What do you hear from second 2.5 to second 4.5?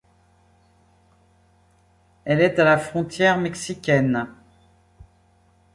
à la frontière mexicaine.